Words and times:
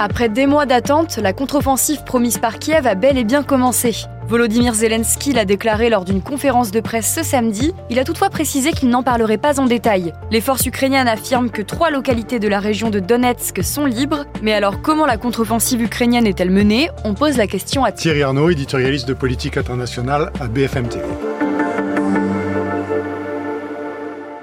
Après 0.00 0.28
des 0.28 0.46
mois 0.46 0.64
d'attente, 0.64 1.16
la 1.16 1.32
contre-offensive 1.32 2.04
promise 2.04 2.38
par 2.38 2.60
Kiev 2.60 2.86
a 2.86 2.94
bel 2.94 3.18
et 3.18 3.24
bien 3.24 3.42
commencé. 3.42 3.96
Volodymyr 4.28 4.72
Zelensky 4.72 5.32
l'a 5.32 5.44
déclaré 5.44 5.90
lors 5.90 6.04
d'une 6.04 6.22
conférence 6.22 6.70
de 6.70 6.78
presse 6.78 7.12
ce 7.12 7.24
samedi. 7.24 7.74
Il 7.90 7.98
a 7.98 8.04
toutefois 8.04 8.30
précisé 8.30 8.70
qu'il 8.70 8.90
n'en 8.90 9.02
parlerait 9.02 9.38
pas 9.38 9.58
en 9.58 9.66
détail. 9.66 10.12
Les 10.30 10.40
forces 10.40 10.66
ukrainiennes 10.66 11.08
affirment 11.08 11.50
que 11.50 11.62
trois 11.62 11.90
localités 11.90 12.38
de 12.38 12.46
la 12.46 12.60
région 12.60 12.90
de 12.90 13.00
Donetsk 13.00 13.64
sont 13.64 13.86
libres. 13.86 14.24
Mais 14.40 14.52
alors, 14.52 14.82
comment 14.82 15.06
la 15.06 15.16
contre-offensive 15.16 15.82
ukrainienne 15.82 16.28
est-elle 16.28 16.50
menée? 16.50 16.90
On 17.04 17.14
pose 17.14 17.36
la 17.36 17.48
question 17.48 17.82
à 17.82 17.90
Thierry 17.90 18.22
Arnaud, 18.22 18.50
éditorialiste 18.50 19.08
de 19.08 19.14
politique 19.14 19.56
internationale 19.56 20.30
à 20.40 20.46
BFM 20.46 20.88
TV. 20.88 21.06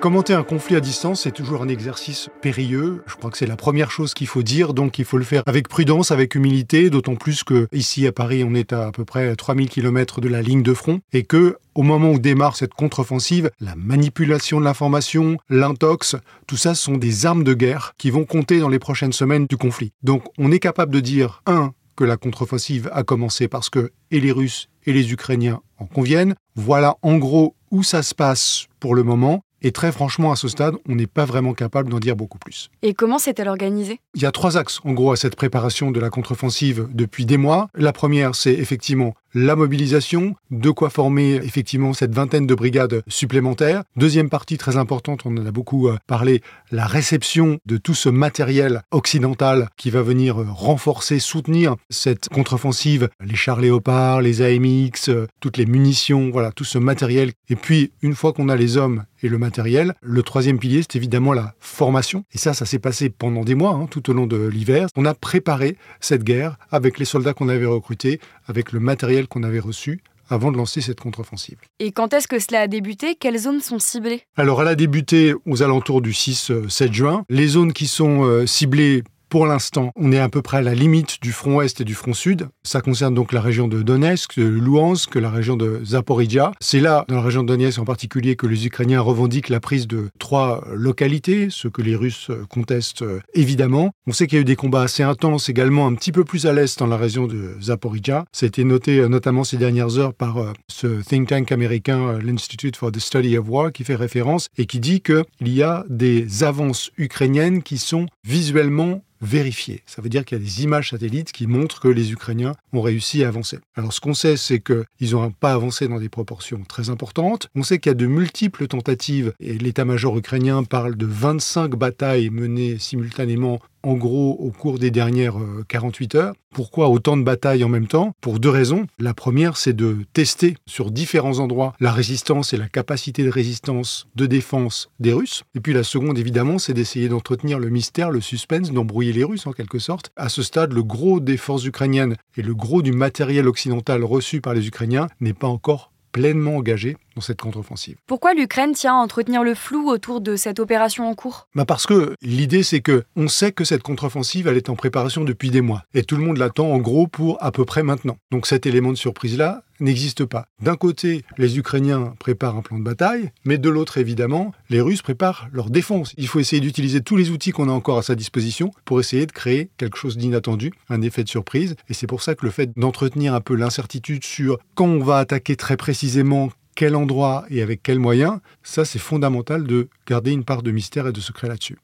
Commenter 0.05 0.35
un 0.35 0.43
conflit 0.43 0.75
à 0.75 0.81
distance, 0.81 1.23
c'est 1.23 1.31
toujours 1.31 1.63
un 1.63 1.67
exercice 1.67 2.29
périlleux. 2.39 3.01
Je 3.07 3.15
crois 3.15 3.31
que 3.31 3.39
c'est 3.39 3.47
la 3.47 3.55
première 3.55 3.89
chose 3.89 4.13
qu'il 4.13 4.27
faut 4.27 4.43
dire, 4.43 4.75
donc 4.75 4.99
il 4.99 5.03
faut 5.03 5.17
le 5.17 5.23
faire 5.23 5.41
avec 5.47 5.67
prudence, 5.67 6.11
avec 6.11 6.35
humilité, 6.35 6.91
d'autant 6.91 7.15
plus 7.15 7.43
que 7.43 7.67
ici 7.71 8.05
à 8.05 8.11
Paris, 8.11 8.43
on 8.47 8.53
est 8.53 8.71
à 8.71 8.85
à 8.85 8.91
peu 8.91 9.03
près 9.03 9.35
3000 9.35 9.67
km 9.67 10.21
de 10.21 10.27
la 10.27 10.43
ligne 10.43 10.61
de 10.61 10.75
front 10.75 10.99
et 11.11 11.23
que 11.23 11.57
au 11.73 11.81
moment 11.81 12.11
où 12.11 12.19
démarre 12.19 12.55
cette 12.55 12.75
contre-offensive, 12.75 13.49
la 13.59 13.75
manipulation 13.75 14.59
de 14.59 14.65
l'information, 14.65 15.37
l'intox, 15.49 16.15
tout 16.45 16.55
ça 16.55 16.75
sont 16.75 16.97
des 16.97 17.25
armes 17.25 17.43
de 17.43 17.55
guerre 17.55 17.95
qui 17.97 18.11
vont 18.11 18.25
compter 18.25 18.59
dans 18.59 18.69
les 18.69 18.77
prochaines 18.77 19.11
semaines 19.11 19.47
du 19.47 19.57
conflit. 19.57 19.91
Donc 20.03 20.21
on 20.37 20.51
est 20.51 20.59
capable 20.59 20.93
de 20.93 20.99
dire, 20.99 21.41
un, 21.47 21.73
que 21.95 22.03
la 22.03 22.17
contre-offensive 22.17 22.91
a 22.93 23.01
commencé 23.01 23.47
parce 23.47 23.71
que 23.71 23.91
et 24.11 24.19
les 24.19 24.31
Russes 24.31 24.69
et 24.85 24.93
les 24.93 25.11
Ukrainiens 25.11 25.61
en 25.79 25.87
conviennent. 25.87 26.35
Voilà 26.55 26.95
en 27.01 27.17
gros 27.17 27.55
où 27.71 27.81
ça 27.81 28.03
se 28.03 28.13
passe 28.13 28.67
pour 28.79 28.93
le 28.93 29.01
moment. 29.01 29.41
Et 29.65 29.71
très 29.71 29.91
franchement, 29.91 30.31
à 30.31 30.35
ce 30.35 30.47
stade, 30.47 30.75
on 30.87 30.93
n'est 30.93 31.07
pas 31.07 31.25
vraiment 31.25 31.55
capable 31.55 31.89
d'en 31.89 31.99
dire 31.99 32.15
beaucoup 32.15 32.37
plus. 32.37 32.69
Et 32.83 32.93
comment 32.93 33.17
s'est-elle 33.17 33.47
organisée? 33.47 33.99
Il 34.13 34.21
y 34.21 34.27
a 34.27 34.31
trois 34.31 34.57
axes, 34.57 34.79
en 34.83 34.93
gros, 34.93 35.11
à 35.11 35.15
cette 35.15 35.35
préparation 35.35 35.89
de 35.89 35.99
la 35.99 36.11
contre-offensive 36.11 36.87
depuis 36.93 37.25
des 37.25 37.37
mois. 37.37 37.69
La 37.73 37.91
première, 37.91 38.35
c'est 38.35 38.53
effectivement 38.53 39.15
la 39.35 39.57
mobilisation, 39.57 40.35
de 40.49 40.69
quoi 40.71 40.89
former 40.89 41.35
effectivement 41.35 41.91
cette 41.91 42.15
vingtaine 42.15 42.47
de 42.47 42.55
brigades 42.55 43.03
supplémentaires. 43.07 43.83
Deuxième 43.97 44.29
partie 44.29 44.57
très 44.57 44.77
importante, 44.77 45.25
on 45.25 45.35
en 45.35 45.45
a 45.45 45.51
beaucoup 45.51 45.89
euh, 45.89 45.97
parlé, 46.07 46.41
la 46.71 46.87
réception 46.87 47.59
de 47.65 47.75
tout 47.75 47.93
ce 47.93 48.07
matériel 48.07 48.81
occidental 48.91 49.67
qui 49.75 49.89
va 49.89 50.01
venir 50.01 50.39
euh, 50.39 50.45
renforcer, 50.49 51.19
soutenir 51.19 51.75
cette 51.89 52.29
contre-offensive, 52.29 53.09
les 53.19 53.35
chars 53.35 53.59
léopards, 53.59 54.21
les 54.21 54.41
AMX, 54.41 55.09
euh, 55.09 55.27
toutes 55.41 55.57
les 55.57 55.65
munitions, 55.65 56.29
voilà, 56.31 56.53
tout 56.53 56.63
ce 56.63 56.77
matériel. 56.77 57.33
Et 57.49 57.57
puis, 57.57 57.91
une 58.01 58.15
fois 58.15 58.31
qu'on 58.31 58.47
a 58.47 58.55
les 58.55 58.77
hommes 58.77 59.03
et 59.21 59.27
le 59.27 59.37
matériel, 59.37 59.95
le 60.01 60.23
troisième 60.23 60.59
pilier, 60.59 60.81
c'est 60.81 60.95
évidemment 60.95 61.33
la 61.33 61.55
formation. 61.59 62.23
Et 62.31 62.37
ça, 62.37 62.53
ça 62.53 62.65
s'est 62.65 62.79
passé 62.79 63.09
pendant 63.09 63.43
des 63.43 63.55
mois, 63.55 63.71
hein, 63.71 63.87
tout 63.89 64.09
au 64.09 64.13
long 64.13 64.27
de 64.27 64.47
l'hiver. 64.47 64.87
On 64.95 65.03
a 65.03 65.13
préparé 65.13 65.77
cette 65.99 66.23
guerre 66.23 66.57
avec 66.71 66.99
les 66.99 67.05
soldats 67.05 67.33
qu'on 67.33 67.49
avait 67.49 67.65
recrutés, 67.65 68.21
avec 68.47 68.71
le 68.71 68.79
matériel 68.79 69.27
qu'on 69.27 69.43
avait 69.43 69.59
reçu 69.59 70.01
avant 70.29 70.51
de 70.51 70.57
lancer 70.57 70.81
cette 70.81 70.99
contre-offensive. 70.99 71.57
Et 71.79 71.91
quand 71.91 72.13
est-ce 72.13 72.27
que 72.27 72.39
cela 72.39 72.61
a 72.61 72.67
débuté? 72.67 73.15
Quelles 73.15 73.37
zones 73.37 73.61
sont 73.61 73.79
ciblées? 73.79 74.23
Alors, 74.35 74.61
elle 74.61 74.67
a 74.67 74.75
débuté 74.75 75.33
aux 75.45 75.61
alentours 75.61 76.01
du 76.01 76.11
6-7 76.11 76.93
juin. 76.93 77.25
Les 77.29 77.47
zones 77.47 77.73
qui 77.73 77.87
sont 77.87 78.23
euh, 78.23 78.45
ciblées 78.45 79.03
pour 79.29 79.45
l'instant, 79.47 79.91
on 79.95 80.11
est 80.11 80.19
à 80.19 80.29
peu 80.29 80.41
près 80.41 80.57
à 80.57 80.61
la 80.61 80.75
limite 80.75 81.21
du 81.21 81.31
front 81.31 81.55
Ouest 81.55 81.81
et 81.81 81.83
du 81.83 81.93
front 81.93 82.13
Sud. 82.13 82.47
Ça 82.63 82.81
concerne 82.81 83.13
donc 83.13 83.33
la 83.33 83.41
région 83.41 83.67
de 83.67 83.81
Donetsk, 83.81 84.37
de 84.37 84.45
Luhansk, 84.45 85.15
la 85.15 85.29
région 85.29 85.55
de 85.55 85.81
Zaporizhia. 85.83 86.51
C'est 86.59 86.79
là, 86.79 87.05
dans 87.07 87.15
la 87.15 87.21
région 87.21 87.43
de 87.43 87.47
Donetsk 87.47 87.79
en 87.79 87.85
particulier, 87.85 88.35
que 88.35 88.47
les 88.47 88.65
Ukrainiens 88.65 89.01
revendiquent 89.01 89.49
la 89.49 89.59
prise 89.59 89.87
de 89.87 90.09
trois 90.19 90.63
localités, 90.73 91.47
ce 91.49 91.67
que 91.67 91.81
les 91.81 91.95
Russes 91.95 92.29
contestent 92.49 93.01
euh, 93.01 93.19
évidemment. 93.33 93.91
On 94.07 94.13
sait 94.13 94.27
qu'il 94.27 94.37
y 94.37 94.39
a 94.39 94.41
eu 94.41 94.45
des 94.45 94.55
combats 94.55 94.83
assez 94.83 95.03
intenses 95.03 95.49
également 95.49 95.87
un 95.87 95.95
petit 95.95 96.11
peu 96.11 96.23
plus 96.23 96.45
à 96.45 96.53
l'est 96.53 96.77
dans 96.79 96.87
la 96.87 96.97
région 96.97 97.27
de 97.27 97.55
Zaporizhia. 97.61 98.25
Ça 98.31 98.45
a 98.45 98.47
été 98.47 98.63
noté 98.63 98.99
euh, 98.99 99.07
notamment 99.07 99.43
ces 99.43 99.57
dernières 99.57 99.97
heures 99.97 100.13
par 100.13 100.37
euh, 100.37 100.53
ce 100.67 101.01
think 101.01 101.29
tank 101.29 101.51
américain, 101.51 102.19
l'Institute 102.19 102.75
for 102.75 102.91
the 102.91 102.99
Study 102.99 103.37
of 103.37 103.47
War, 103.47 103.71
qui 103.71 103.83
fait 103.83 103.95
référence 103.95 104.47
et 104.57 104.65
qui 104.65 104.79
dit 104.79 105.01
qu'il 105.01 105.47
y 105.47 105.63
a 105.63 105.85
des 105.89 106.43
avances 106.43 106.91
ukrainiennes 106.97 107.63
qui 107.63 107.77
sont 107.77 108.07
visuellement 108.23 109.01
vérifié. 109.25 109.83
Ça 109.85 110.01
veut 110.01 110.09
dire 110.09 110.23
qu'il 110.23 110.37
y 110.37 110.41
a 110.41 110.43
des 110.43 110.63
images 110.63 110.91
satellites 110.91 111.31
qui 111.31 111.47
montrent 111.47 111.79
que 111.79 111.87
les 111.87 112.11
Ukrainiens 112.11 112.55
ont 112.73 112.81
réussi 112.81 113.23
à 113.23 113.27
avancer. 113.27 113.59
Alors 113.75 113.91
ce 113.91 113.99
qu'on 113.99 114.13
sait, 114.13 114.37
c'est 114.37 114.59
qu'ils 114.59 115.11
n'ont 115.11 115.31
pas 115.31 115.53
avancé 115.53 115.87
dans 115.87 115.99
des 115.99 116.09
proportions 116.09 116.63
très 116.63 116.89
importantes. 116.89 117.47
On 117.55 117.63
sait 117.63 117.79
qu'il 117.79 117.89
y 117.89 117.91
a 117.91 117.95
de 117.95 118.07
multiples 118.07 118.67
tentatives 118.67 119.33
et 119.39 119.57
l'état-major 119.57 120.17
ukrainien 120.17 120.63
parle 120.63 120.95
de 120.95 121.05
25 121.05 121.75
batailles 121.75 122.29
menées 122.29 122.77
simultanément 122.79 123.59
en 123.85 123.93
gros 123.93 124.35
au 124.39 124.49
cours 124.49 124.79
des 124.79 124.91
dernières 124.91 125.35
48 125.67 126.15
euh, 126.15 126.17
heures. 126.19 126.35
Pourquoi 126.53 126.89
autant 126.89 127.17
de 127.17 127.23
batailles 127.23 127.63
en 127.63 127.69
même 127.69 127.87
temps? 127.87 128.13
Pour 128.21 128.39
deux 128.39 128.49
raisons. 128.49 128.87
La 128.97 129.13
première, 129.13 129.57
c'est 129.57 129.73
de 129.73 129.97
tester 130.13 130.55
sur 130.65 130.89
différents 130.89 131.39
endroits 131.39 131.73
la 131.79 131.91
résistance 131.91 132.53
et 132.53 132.57
la 132.57 132.67
capacité 132.67 133.23
de 133.23 133.29
résistance 133.29 134.07
de 134.15 134.25
défense 134.25 134.89
des 134.99 135.13
Russes. 135.13 135.43
Et 135.53 135.59
puis 135.59 135.73
la 135.73 135.83
seconde, 135.83 136.17
évidemment, 136.17 136.57
c'est 136.57 136.73
d'essayer 136.73 137.09
d'entretenir 137.09 137.59
le 137.59 137.69
mystère, 137.69 138.09
le 138.09 138.21
suspense, 138.21 138.71
d'embrouiller 138.71 139.13
les 139.13 139.23
Russes 139.23 139.45
en 139.47 139.51
quelque 139.51 139.79
sorte. 139.79 140.11
À 140.15 140.29
ce 140.29 140.41
stade, 140.41 140.73
le 140.73 140.83
gros 140.83 141.19
des 141.19 141.37
forces 141.37 141.65
ukrainiennes 141.65 142.15
et 142.37 142.41
le 142.41 142.55
gros 142.55 142.81
du 142.81 142.91
matériel 142.91 143.47
occidental 143.47 144.03
reçu 144.03 144.41
par 144.41 144.53
les 144.53 144.67
Ukrainiens 144.67 145.07
n'est 145.19 145.33
pas 145.33 145.47
encore 145.47 145.91
pleinement 146.11 146.55
engagé 146.55 146.95
dans 147.15 147.21
cette 147.21 147.41
contre-offensive. 147.41 147.97
Pourquoi 148.07 148.33
l'Ukraine 148.33 148.73
tient 148.73 148.93
à 148.93 149.01
entretenir 149.01 149.43
le 149.43 149.55
flou 149.55 149.89
autour 149.89 150.21
de 150.21 150.35
cette 150.35 150.59
opération 150.59 151.09
en 151.09 151.15
cours? 151.15 151.47
Bah 151.55 151.65
Parce 151.65 151.85
que 151.85 152.15
l'idée, 152.21 152.63
c'est 152.63 152.81
que 152.81 153.03
on 153.15 153.27
sait 153.27 153.51
que 153.51 153.63
cette 153.63 153.83
contre-offensive, 153.83 154.47
elle 154.47 154.57
est 154.57 154.69
en 154.69 154.75
préparation 154.75 155.23
depuis 155.23 155.49
des 155.49 155.61
mois. 155.61 155.83
Et 155.93 156.03
tout 156.03 156.17
le 156.17 156.23
monde 156.23 156.37
l'attend 156.37 156.71
en 156.71 156.77
gros 156.77 157.07
pour 157.07 157.41
à 157.43 157.51
peu 157.51 157.65
près 157.65 157.83
maintenant. 157.83 158.17
Donc 158.31 158.47
cet 158.47 158.65
élément 158.65 158.91
de 158.91 158.97
surprise-là 158.97 159.63
n'existe 159.79 160.25
pas. 160.25 160.45
D'un 160.61 160.75
côté, 160.75 161.23
les 161.37 161.57
Ukrainiens 161.57 162.13
préparent 162.19 162.55
un 162.55 162.61
plan 162.61 162.77
de 162.77 162.83
bataille, 162.83 163.31
mais 163.43 163.57
de 163.57 163.69
l'autre, 163.69 163.97
évidemment, 163.97 164.53
les 164.69 164.81
Russes 164.81 165.01
préparent 165.01 165.47
leur 165.51 165.69
défense. 165.69 166.13
Il 166.17 166.27
faut 166.27 166.39
essayer 166.39 166.61
d'utiliser 166.61 167.01
tous 167.01 167.17
les 167.17 167.29
outils 167.29 167.51
qu'on 167.51 167.69
a 167.69 167.73
encore 167.73 167.97
à 167.97 168.03
sa 168.03 168.15
disposition 168.15 168.71
pour 168.85 168.99
essayer 168.99 169.25
de 169.25 169.31
créer 169.31 169.69
quelque 169.77 169.97
chose 169.97 170.17
d'inattendu, 170.17 170.71
un 170.89 171.01
effet 171.01 171.23
de 171.23 171.29
surprise. 171.29 171.75
Et 171.89 171.93
c'est 171.93 172.07
pour 172.07 172.21
ça 172.21 172.35
que 172.35 172.45
le 172.45 172.51
fait 172.51 172.71
d'entretenir 172.77 173.33
un 173.33 173.41
peu 173.41 173.55
l'incertitude 173.55 174.23
sur 174.23 174.57
quand 174.75 174.85
on 174.85 175.03
va 175.03 175.17
attaquer 175.17 175.55
très 175.55 175.77
précisément, 175.77 176.49
quel 176.75 176.95
endroit 176.95 177.45
et 177.49 177.61
avec 177.61 177.81
quels 177.81 177.99
moyens, 177.99 178.39
ça 178.61 178.85
c'est 178.85 178.99
fondamental 178.99 179.65
de 179.65 179.87
garder 180.07 180.31
une 180.31 180.43
part 180.43 180.61
de 180.61 180.71
mystère 180.71 181.07
et 181.07 181.13
de 181.13 181.21
secret 181.21 181.47
là-dessus. 181.47 181.77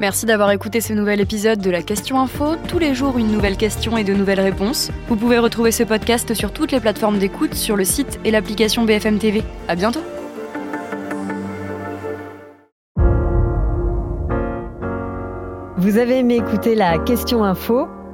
Merci 0.00 0.26
d'avoir 0.26 0.50
écouté 0.50 0.80
ce 0.80 0.92
nouvel 0.92 1.20
épisode 1.20 1.60
de 1.60 1.70
la 1.70 1.80
Question 1.80 2.18
Info. 2.18 2.56
Tous 2.66 2.80
les 2.80 2.92
jours, 2.92 3.18
une 3.18 3.30
nouvelle 3.30 3.56
question 3.56 3.96
et 3.96 4.02
de 4.02 4.12
nouvelles 4.12 4.40
réponses. 4.40 4.90
Vous 5.06 5.14
pouvez 5.14 5.38
retrouver 5.38 5.70
ce 5.70 5.84
podcast 5.84 6.34
sur 6.34 6.52
toutes 6.52 6.72
les 6.72 6.80
plateformes 6.80 7.20
d'écoute, 7.20 7.54
sur 7.54 7.76
le 7.76 7.84
site 7.84 8.18
et 8.24 8.32
l'application 8.32 8.84
BFM 8.84 9.20
TV. 9.20 9.44
À 9.68 9.76
bientôt! 9.76 10.02
Vous 15.76 15.98
avez 15.98 16.18
aimé 16.18 16.36
écouter 16.36 16.74
la 16.74 16.98
Question 16.98 17.44
Info? 17.44 17.86